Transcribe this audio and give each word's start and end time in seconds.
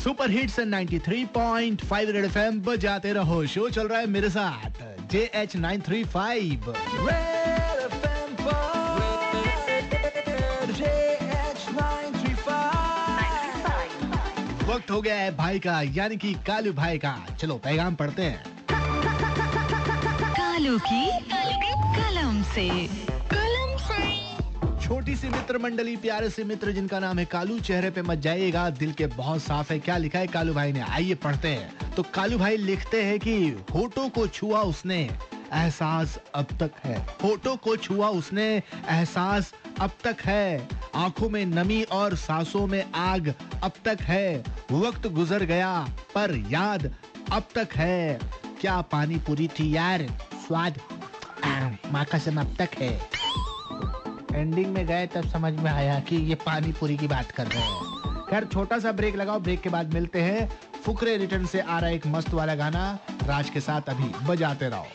Super 0.00 0.30
hits 0.30 0.58
93.5 0.60 2.10
red 2.10 2.24
FM 2.24 2.60
बजाते 2.62 3.12
रहो। 3.12 3.46
Show 3.46 3.68
चल 3.70 3.88
रहा 3.88 3.98
है 3.98 4.06
मेरे 4.06 4.28
साथ 4.30 4.78
J 5.10 5.30
H 5.34 5.56
nine 5.56 5.80
three 5.80 6.04
five 6.04 6.68
वक्त 14.70 14.90
हो 14.90 15.00
गया 15.02 15.14
है 15.14 15.36
भाई 15.36 15.58
का 15.58 15.80
यानी 15.94 16.16
कि 16.16 16.32
कालू 16.46 16.72
भाई 16.72 16.98
का। 16.98 17.14
चलो 17.40 17.54
पैगाम 17.58 17.94
पढ़ते 17.94 18.22
हैं। 18.22 18.42
कालू 20.32 20.78
की 20.78 21.04
कलम 21.30 22.42
से 22.54 22.68
कलम 22.68 23.34
से। 23.34 23.39
छोटी 25.00 25.16
सी 25.16 25.28
मित्र 25.28 25.58
मंडली, 25.58 25.96
प्यारे 25.96 26.30
से 26.30 26.44
मित्र, 26.44 26.72
जिनका 26.72 26.98
नाम 26.98 27.18
है 27.18 27.24
कालू, 27.24 27.60
चेहरे 27.60 27.90
पे 27.90 28.02
मत 28.02 28.18
जाइएगा, 28.18 28.70
दिल 28.70 28.92
के 28.92 29.06
बहुत 29.06 29.42
साफ़ 29.42 29.72
है। 29.72 29.78
क्या 29.78 29.96
लिखा 29.96 30.18
है 30.18 30.26
कालू 30.26 30.54
भाई 30.54 30.72
ने? 30.72 30.80
आइए 30.80 31.14
पढ़ते 31.14 31.48
हैं। 31.48 31.94
तो 31.94 32.02
कालू 32.02 32.38
भाई 32.38 32.56
लिखते 32.56 33.02
हैं 33.02 33.18
कि 33.18 33.48
होठों 33.48 34.08
को 34.08 34.26
छुआ 34.26 34.62
उसने, 34.62 35.10
एहसास 35.52 36.18
अब 36.34 36.44
तक 36.44 36.70
है। 36.84 37.06
होठों 37.24 37.56
को 37.56 37.76
छुआ 37.76 38.08
उसने, 38.08 38.62
एहसास 38.88 39.54
अब 39.80 39.90
तक 40.04 40.16
है। 40.20 40.68
आँखों 40.94 41.28
में 41.28 41.46
नमी 41.46 41.82
और 41.82 42.16
सांसों 42.16 42.66
में 42.66 42.92
आग 42.92 43.34
अब 43.62 43.72
तक 43.84 43.98
है। 44.00 44.44
वक्त 44.72 45.06
गुजर 45.06 45.42
गया, 45.44 45.88
पर 46.14 46.46
याद 46.50 46.94
अब 47.32 47.48
तक 47.54 47.68
है। 47.76 48.20
क्या 48.60 48.80
पानी 48.80 49.16
पूरी 49.16 49.48
थी 49.48 49.76
यार? 49.76 50.06
स्वाद। 50.46 50.78
माँ 51.86 52.04
कसम 52.04 52.40
अब 52.40 52.56
तक 52.58 52.68
है। 52.78 53.19
एंडिंग 54.34 54.66
में 54.66 54.86
गए, 54.86 55.06
तब 55.06 55.28
समझ 55.28 55.52
में 55.52 55.70
आया 55.70 56.00
कि 56.00 56.16
ये 56.16 56.34
पानी 56.34 56.72
पूरी 56.72 56.96
की 56.96 57.06
बात 57.06 57.30
कर 57.30 57.46
रहे 57.46 57.60
हैं। 57.60 58.20
खैर, 58.30 58.44
छोटा 58.44 58.78
सा 58.78 58.92
ब्रेक 58.92 59.16
लगाओ 59.16 59.40
ब्रेक 59.40 59.60
के 59.60 59.68
बाद 59.68 59.94
मिलते 59.94 60.22
हैं। 60.22 60.48
फुकरे 60.84 61.16
रिटर्न 61.16 61.46
से 61.46 61.60
आ 61.60 61.78
रहा 61.78 61.90
एक 61.90 62.06
मस्त 62.06 62.30
वाला 62.30 62.54
गाना। 62.54 62.98
राज 63.26 63.50
के 63.50 63.60
साथ 63.60 63.82
अभी 63.88 64.26
बजाते 64.26 64.68
रहो। 64.68 64.86